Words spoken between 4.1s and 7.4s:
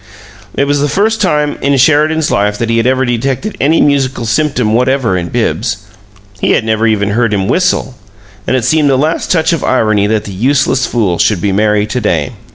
symptom whatever in Bibbs he had never even heard